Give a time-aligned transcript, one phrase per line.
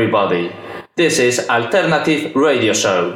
[0.00, 0.50] everybody.
[0.96, 3.12] This is Alternative Radio Show.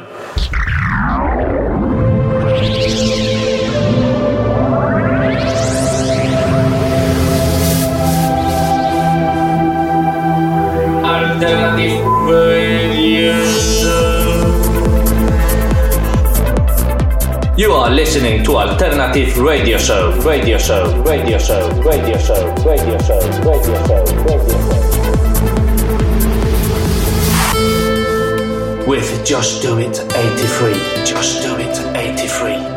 [11.00, 14.44] Alternative Radio Show.
[17.56, 23.20] You are listening to Alternative Radio Show, Radio Show, Radio Show, Radio Show, Radio Show,
[23.40, 25.03] Radio Show, Radio Show.
[28.94, 32.73] With Just Do It 83, Just Do It 83,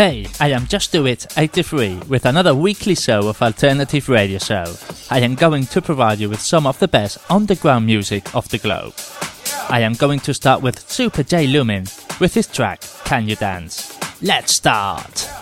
[0.00, 4.74] Hey, I am Just Do It 83 with another weekly show of Alternative Radio Show.
[5.10, 8.56] I am going to provide you with some of the best underground music of the
[8.56, 8.94] globe.
[9.68, 11.84] I am going to start with Super J Lumin
[12.18, 13.98] with his track Can You Dance?
[14.22, 15.39] Let's start!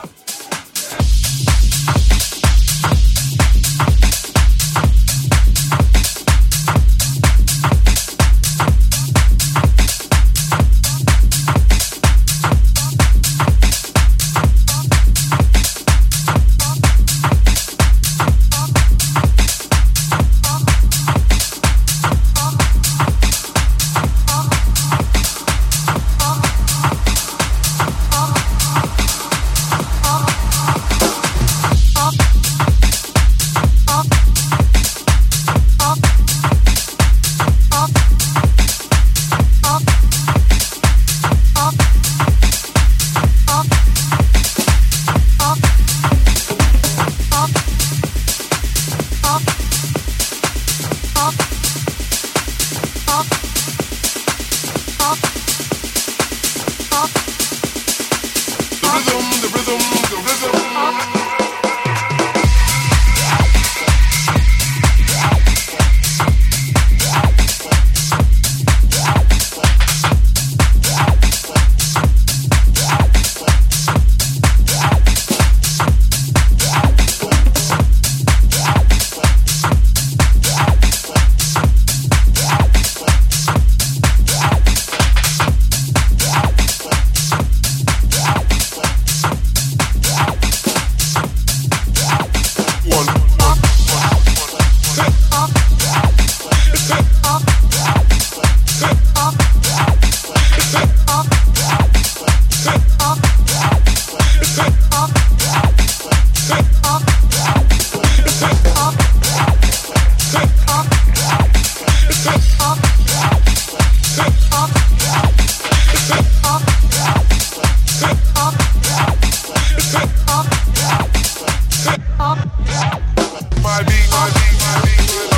[122.29, 125.38] My beat, my beat, my As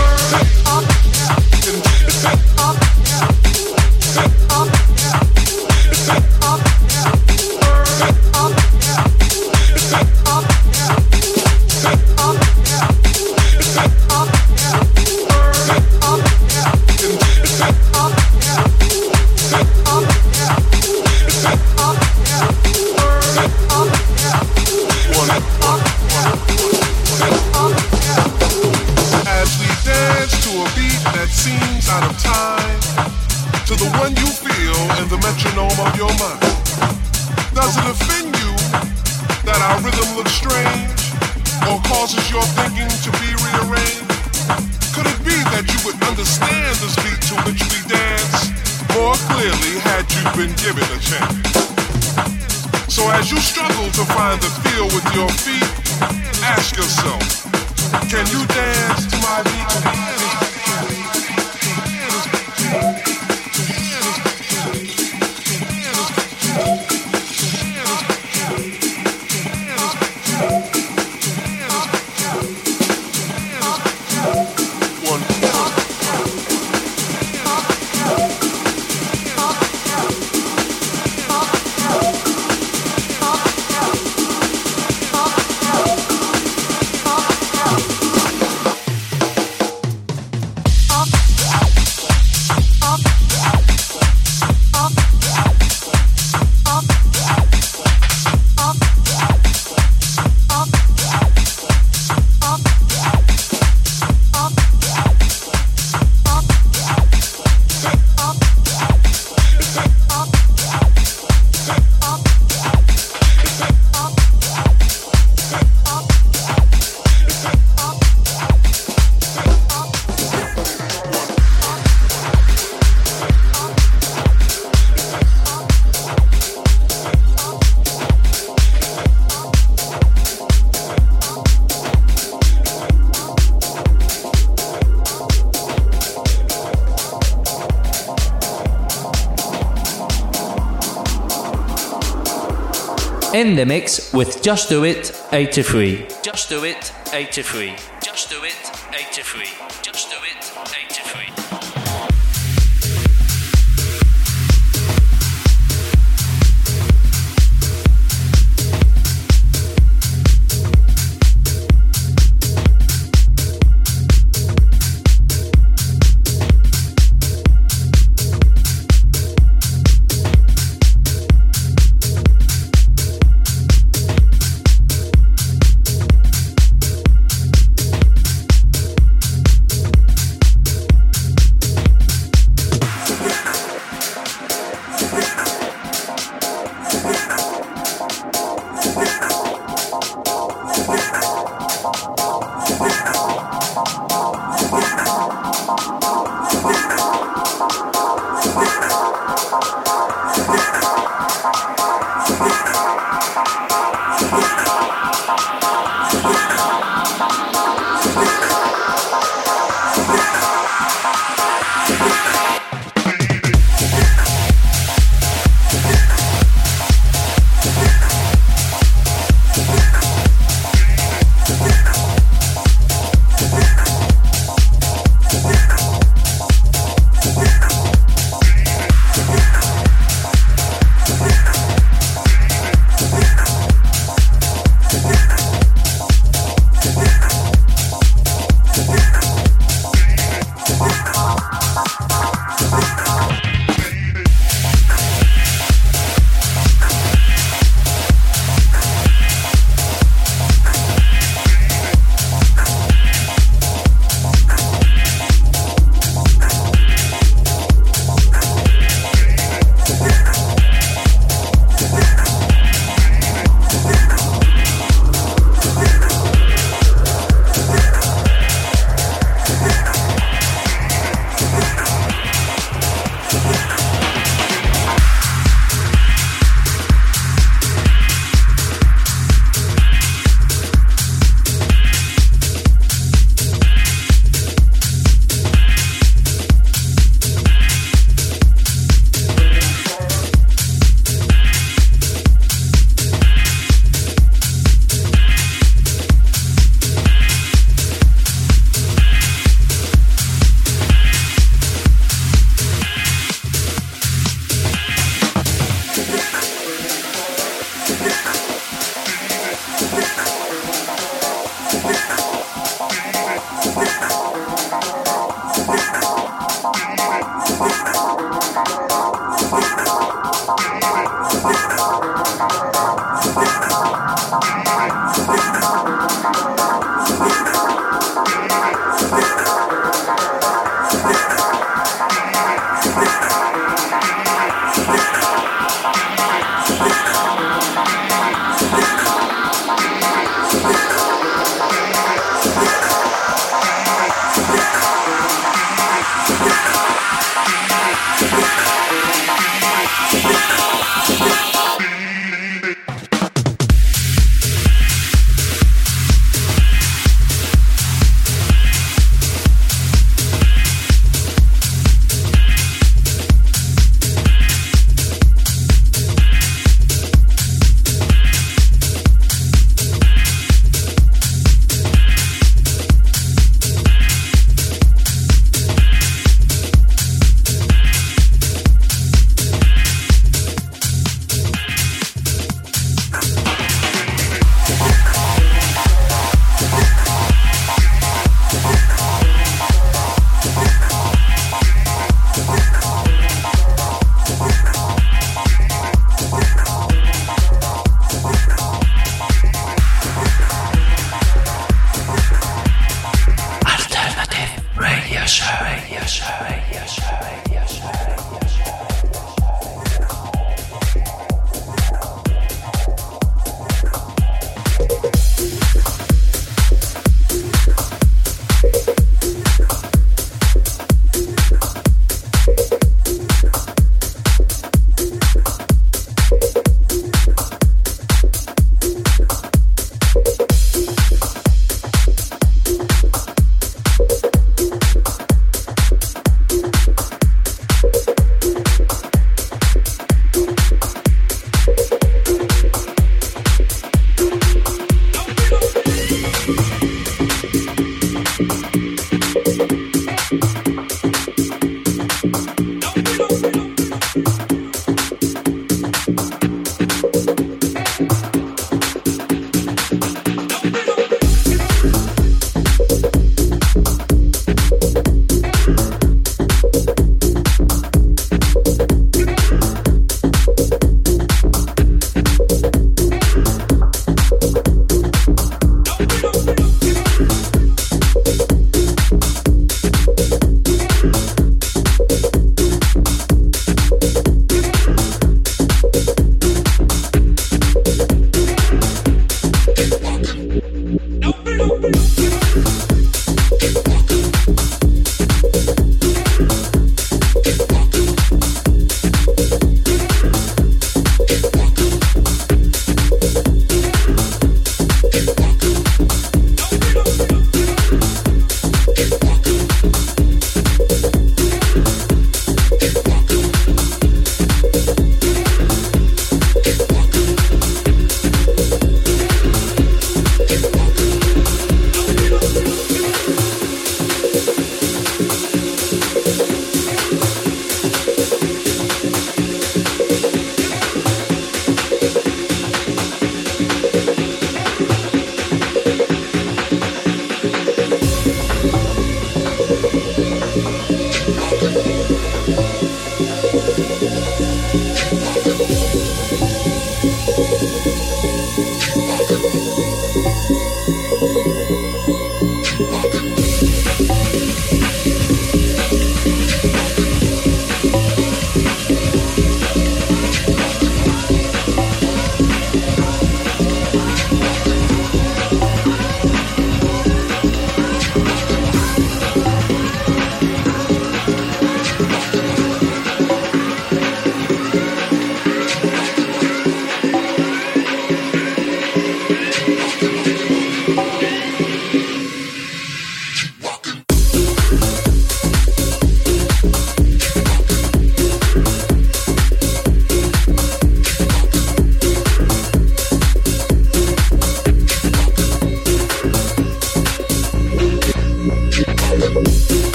[143.40, 146.06] In the mix with Just Do It 83.
[146.22, 147.74] Just Do It 83.
[148.02, 148.54] Just Do It
[148.92, 149.69] 83.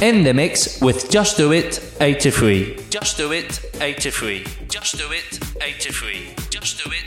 [0.00, 2.84] In the mix with Just Do It 83.
[2.88, 4.44] Just Do It 83.
[4.68, 6.34] Just Do It 83.
[6.50, 6.97] Just Do It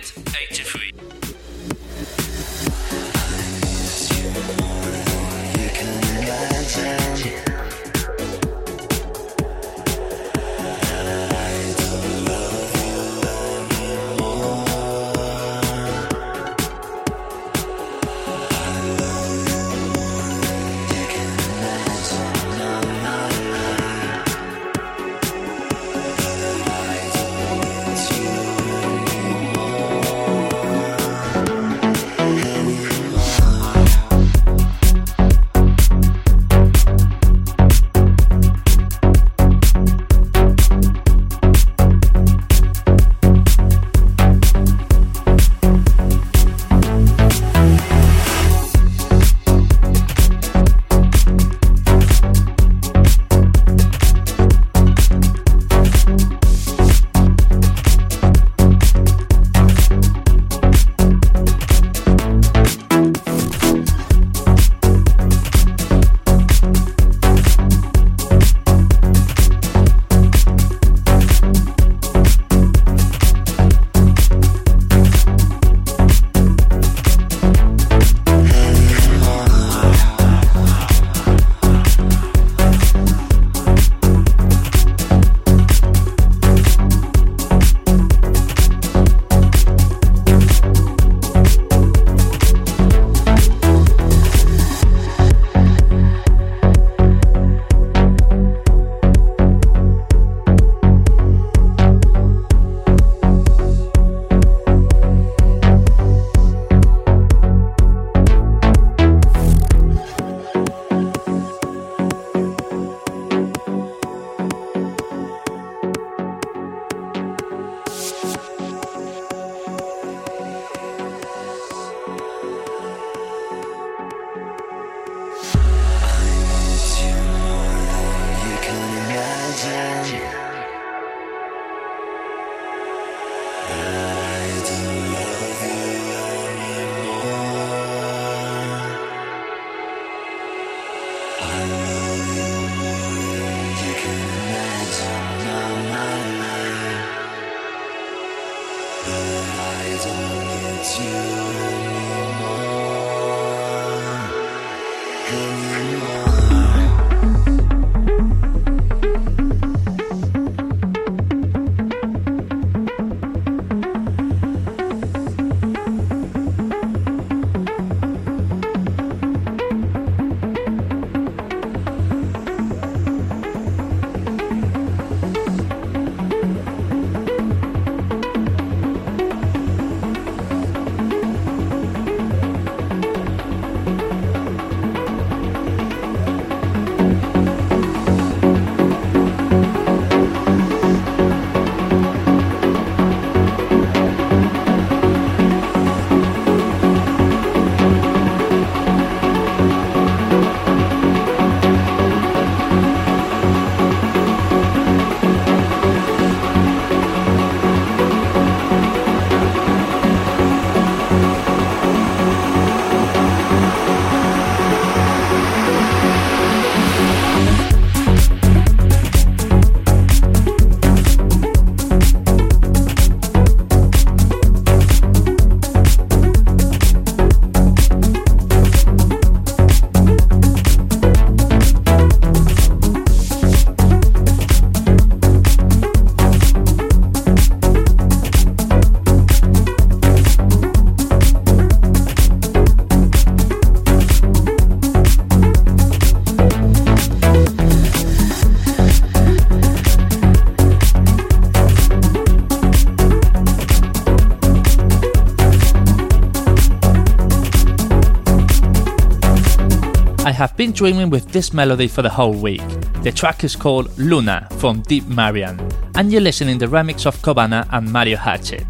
[260.42, 262.64] have been dreaming with this melody for the whole week.
[263.04, 265.60] The track is called Luna from Deep Marian,
[265.94, 268.66] and you're listening the remix of Cobana and Mario Hatchet.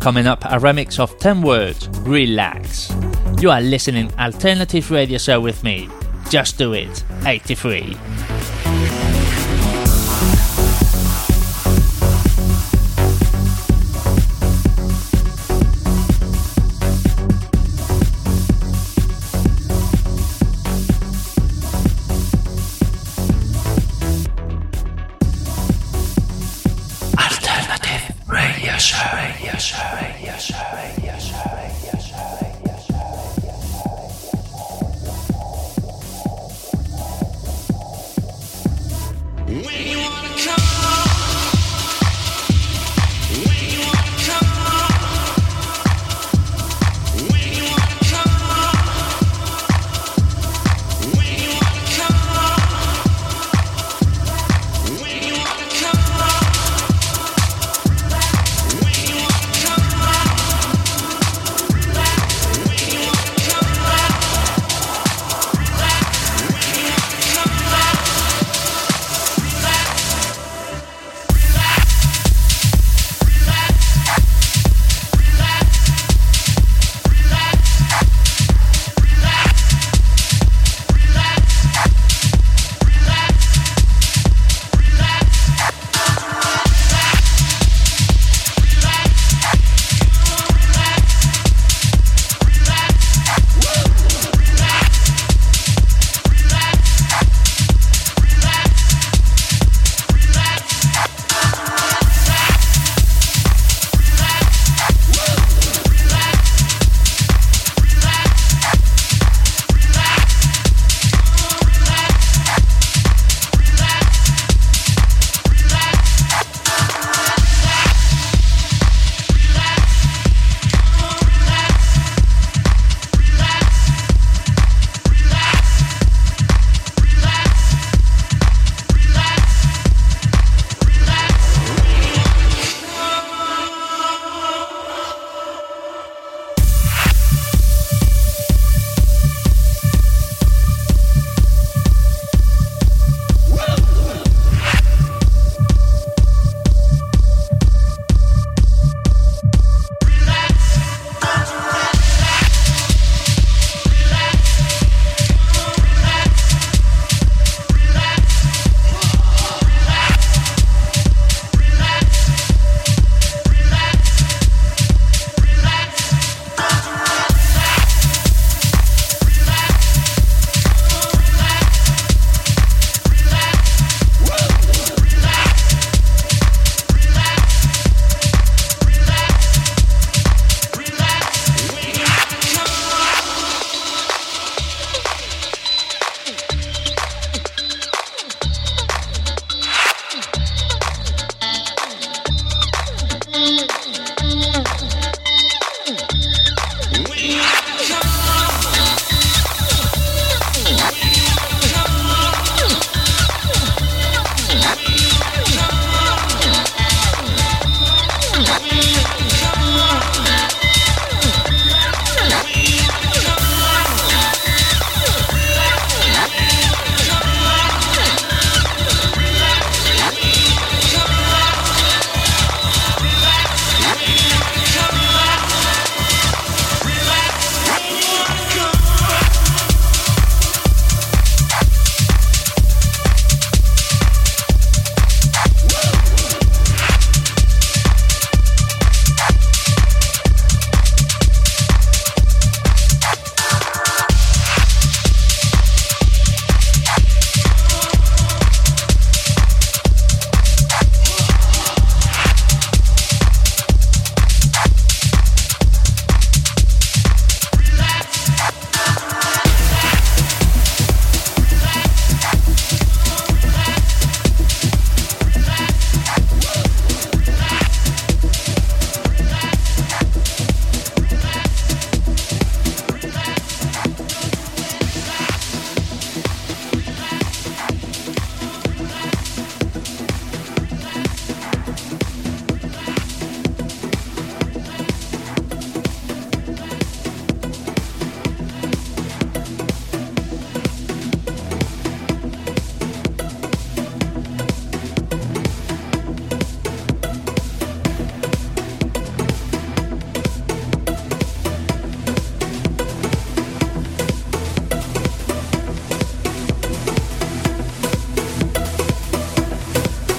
[0.00, 2.90] Coming up, a remix of 10 words, Relax.
[3.42, 5.90] You are listening Alternative Radio Show with me.
[6.30, 7.94] Just do it, 83.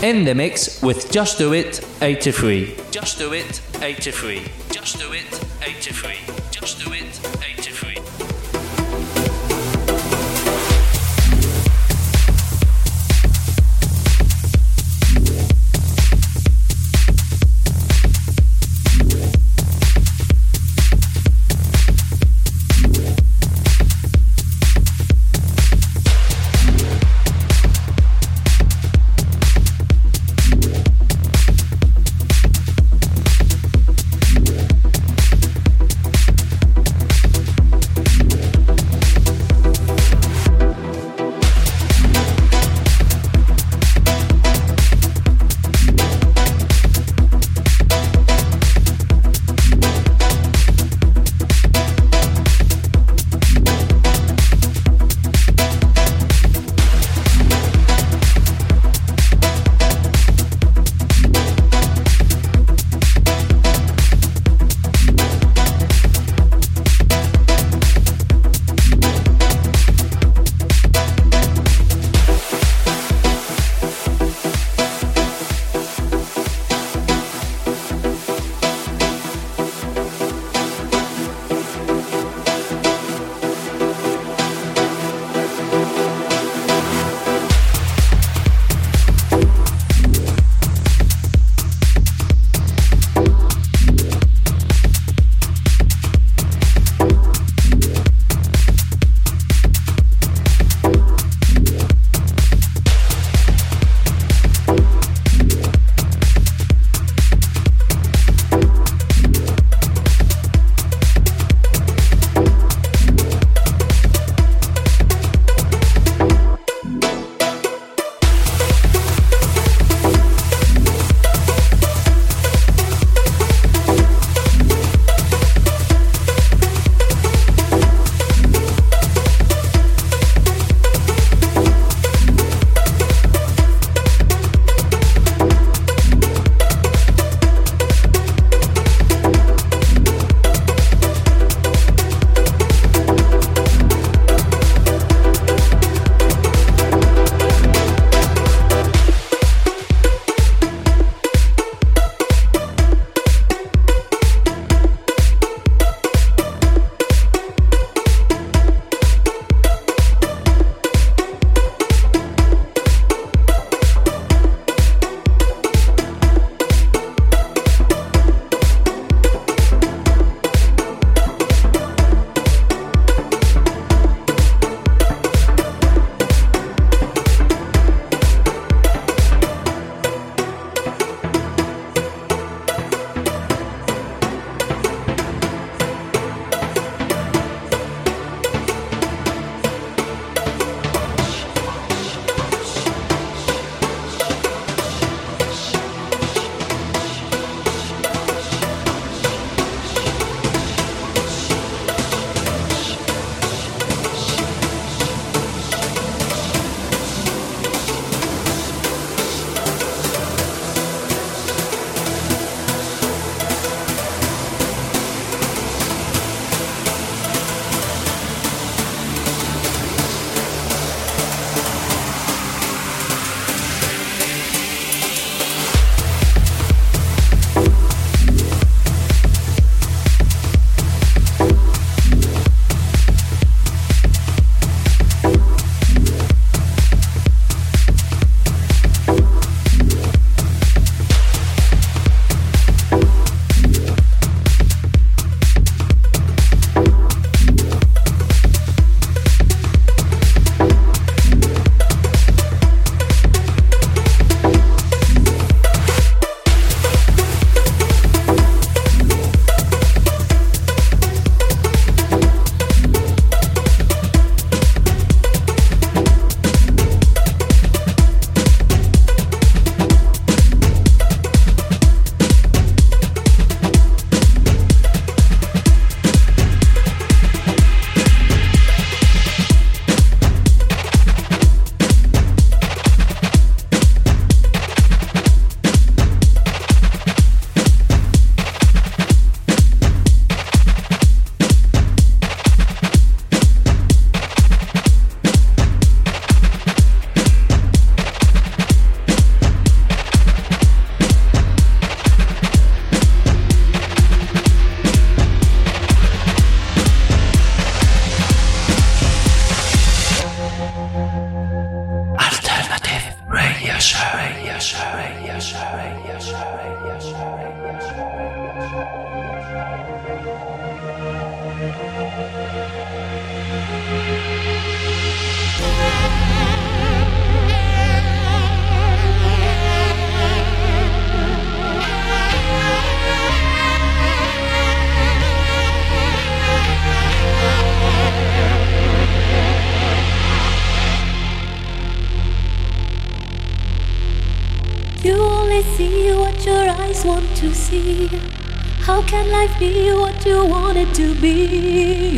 [0.03, 2.75] In the mix with Just Do It 83.
[2.91, 4.41] Just Do It 83.
[4.69, 6.22] Just Do It 83.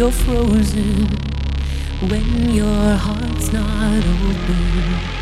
[0.06, 1.08] you're frozen,
[2.08, 5.15] when your heart's not open.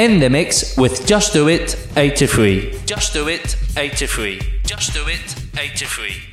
[0.00, 2.72] In the mix with Just Do It 83.
[2.86, 4.40] Just Do It 83.
[4.64, 6.29] Just Do It 83.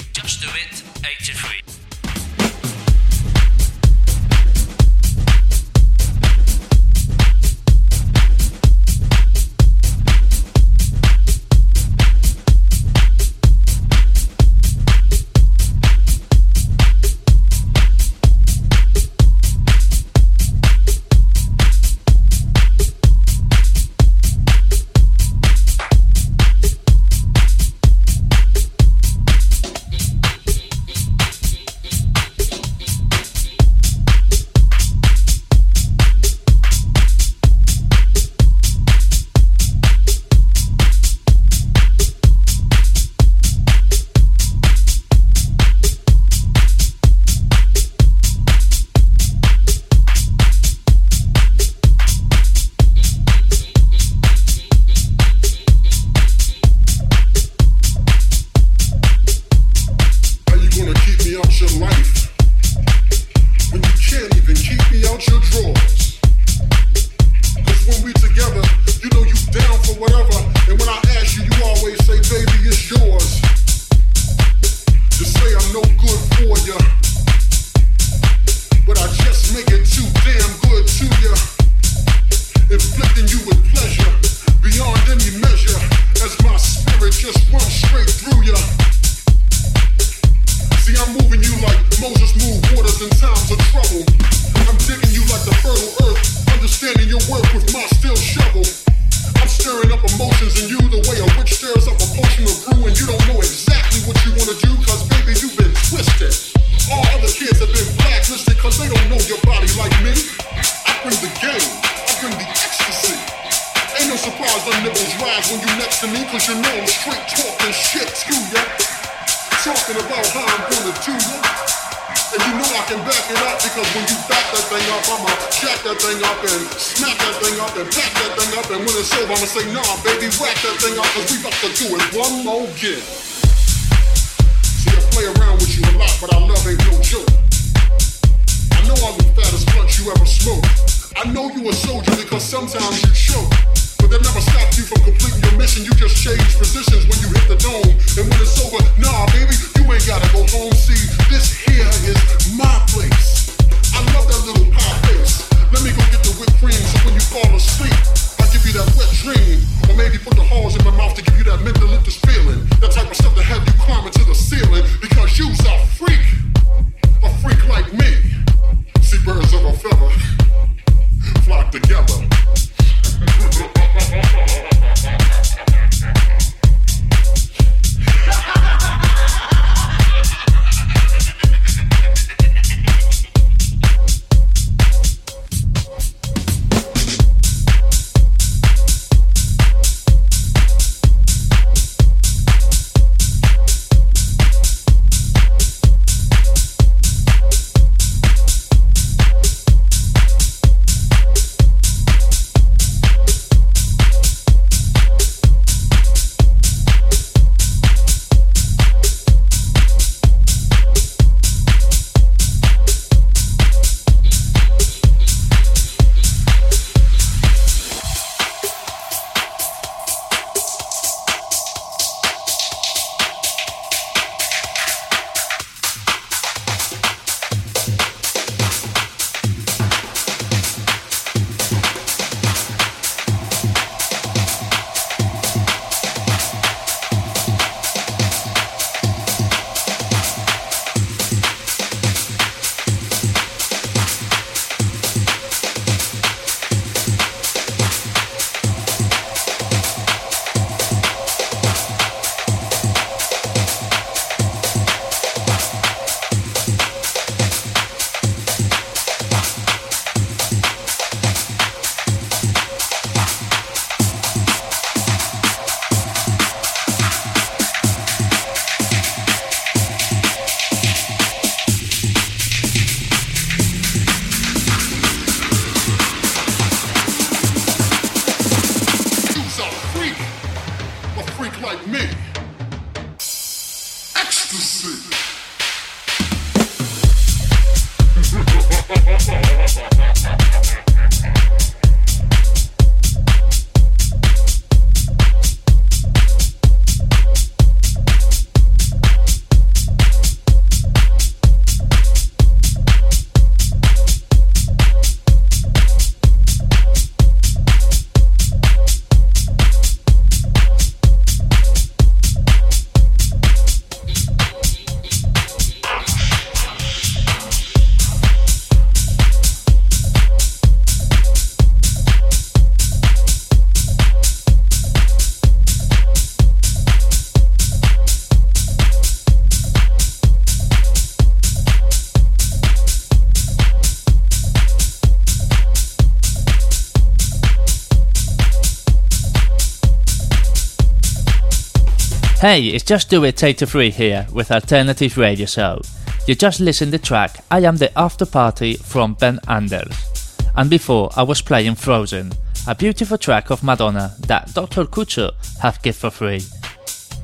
[342.50, 345.82] Hey, it's Just Do It 83 here with Alternative Radio Show.
[346.28, 350.38] You just listened the track I Am the After Party from Ben Anders.
[350.56, 352.32] And before I was playing Frozen,
[352.66, 354.86] a beautiful track of Madonna that Dr.
[354.86, 356.40] Kucho have give for free.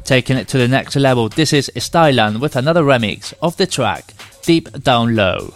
[0.03, 4.13] Taking it to the next level, this is Stylan with another remix of the track
[4.41, 5.53] Deep Down Low.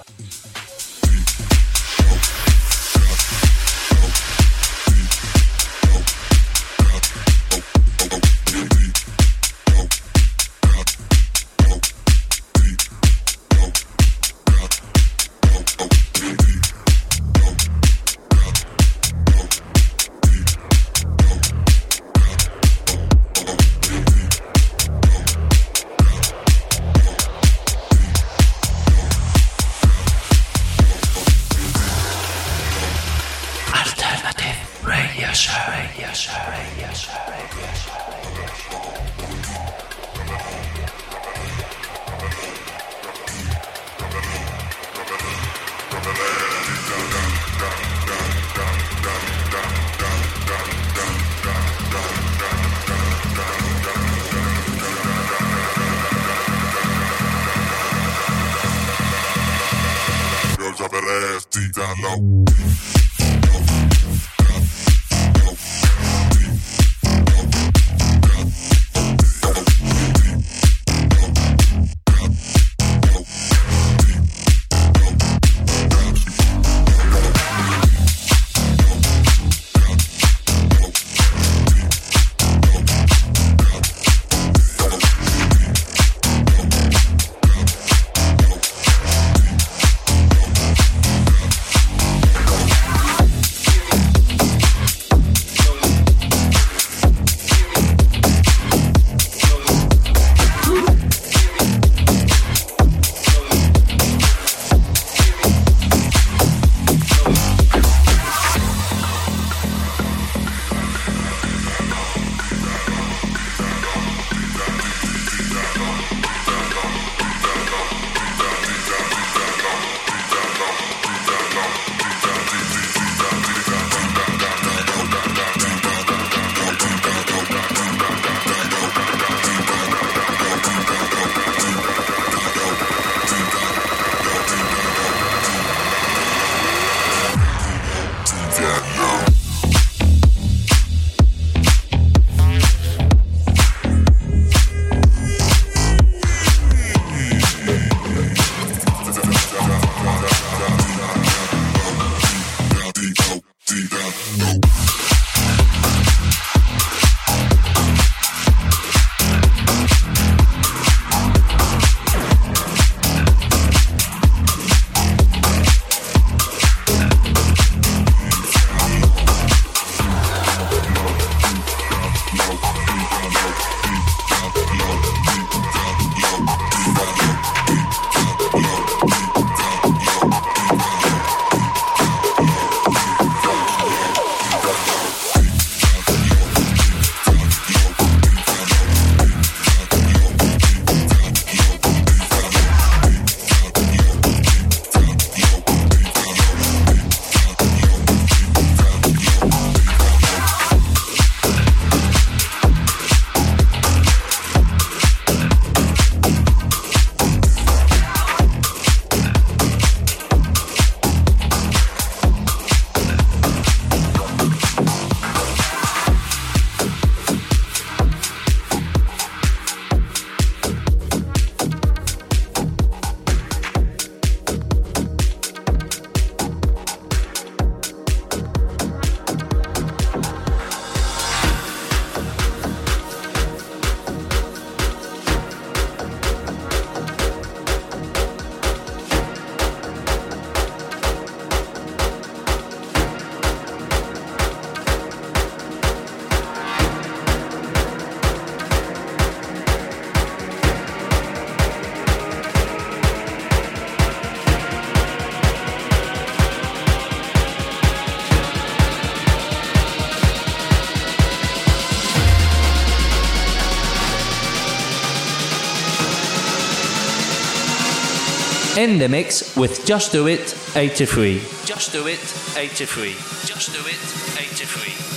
[268.87, 271.39] In the mix with Just Do It 83.
[271.65, 272.19] Just Do It
[272.55, 273.13] 83.
[273.45, 273.99] Just Do It
[274.39, 275.16] 83.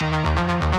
[0.00, 0.77] Música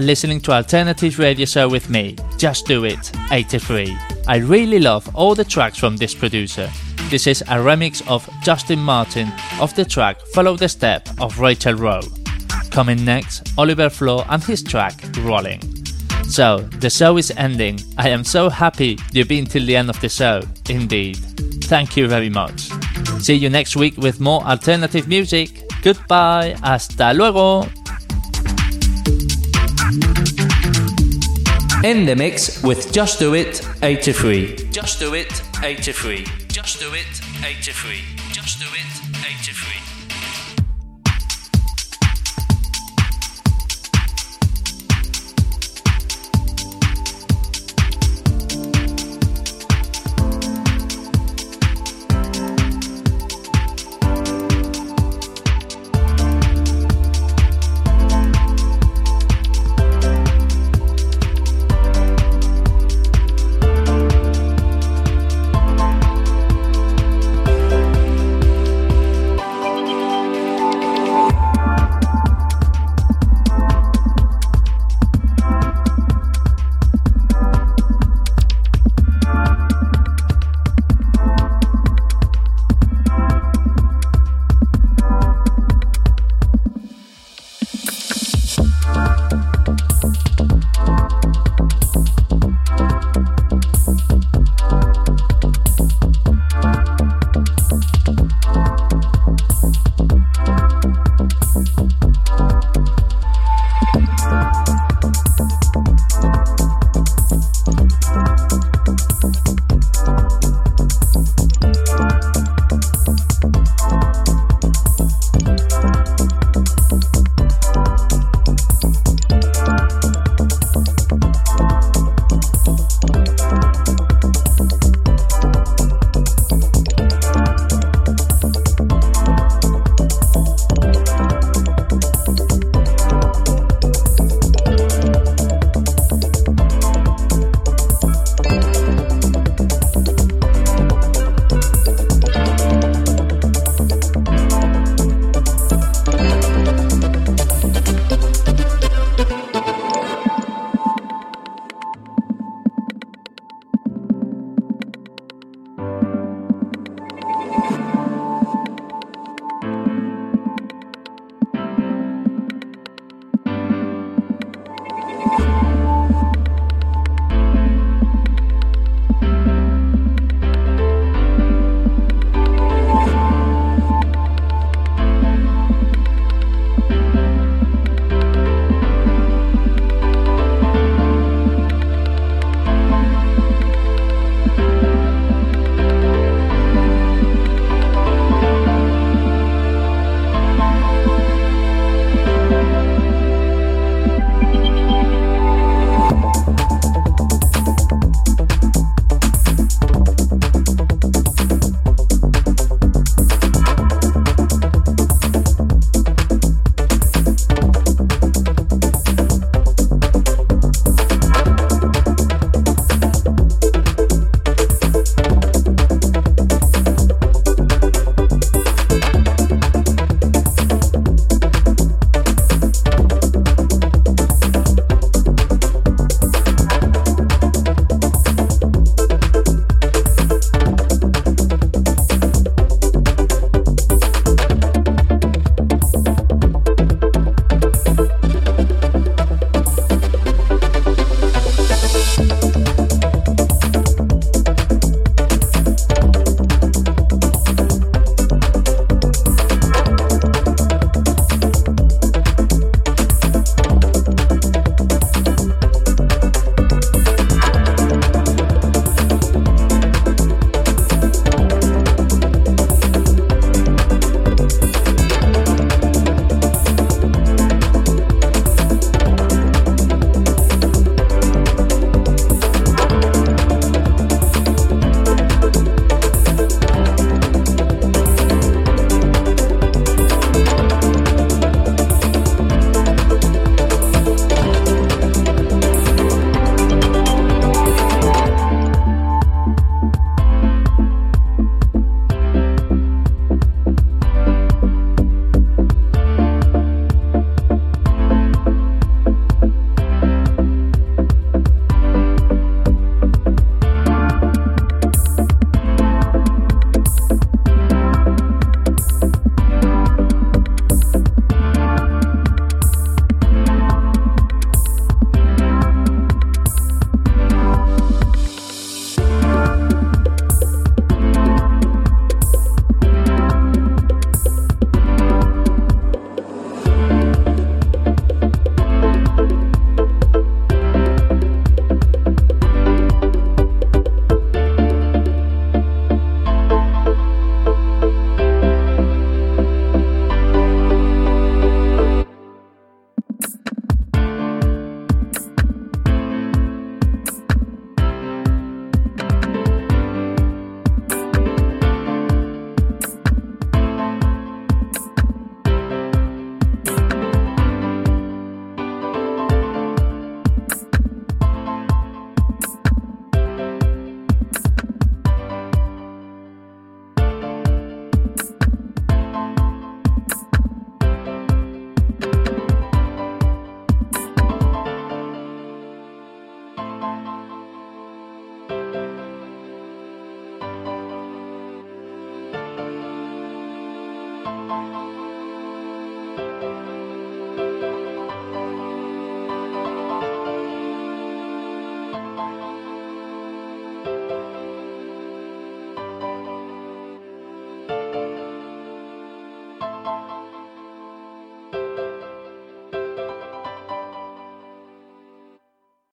[0.00, 3.94] Are listening to Alternative Radio Show with me, Just Do It 83.
[4.26, 6.70] I really love all the tracks from this producer.
[7.10, 9.30] This is a remix of Justin Martin
[9.60, 12.00] of the track Follow the Step of Rachel Rowe.
[12.70, 15.60] Coming next, Oliver Flo and his track Rolling.
[16.24, 17.78] So, the show is ending.
[17.98, 20.40] I am so happy you've been till the end of the show.
[20.70, 21.18] Indeed.
[21.64, 22.70] Thank you very much.
[23.18, 25.50] See you next week with more alternative music.
[25.82, 26.56] Goodbye.
[26.62, 27.68] Hasta luego.
[31.82, 34.68] In the mix with Just Do It 83.
[34.70, 36.26] Just Do It 83.
[36.48, 37.06] Just Do It
[37.42, 37.54] 83.
[37.62, 38.19] Just Do It